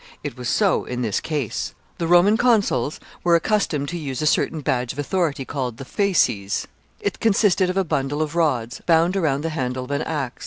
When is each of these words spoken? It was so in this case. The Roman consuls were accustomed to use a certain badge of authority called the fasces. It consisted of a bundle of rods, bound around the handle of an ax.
It 0.23 0.35
was 0.35 0.49
so 0.49 0.83
in 0.85 1.03
this 1.03 1.19
case. 1.19 1.75
The 1.99 2.07
Roman 2.07 2.35
consuls 2.35 2.99
were 3.23 3.35
accustomed 3.35 3.87
to 3.89 3.99
use 3.99 4.19
a 4.23 4.25
certain 4.25 4.61
badge 4.61 4.93
of 4.93 4.97
authority 4.97 5.45
called 5.45 5.77
the 5.77 5.85
fasces. 5.85 6.65
It 7.01 7.19
consisted 7.19 7.69
of 7.69 7.77
a 7.77 7.83
bundle 7.83 8.23
of 8.23 8.35
rods, 8.35 8.81
bound 8.87 9.15
around 9.15 9.41
the 9.43 9.49
handle 9.49 9.83
of 9.85 9.91
an 9.91 10.01
ax. 10.01 10.39